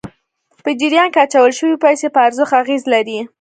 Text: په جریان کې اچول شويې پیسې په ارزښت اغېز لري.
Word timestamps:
په 0.63 0.69
جریان 0.79 1.09
کې 1.13 1.19
اچول 1.25 1.51
شويې 1.57 1.81
پیسې 1.85 2.07
په 2.13 2.19
ارزښت 2.27 2.53
اغېز 2.61 2.83
لري. 2.93 3.19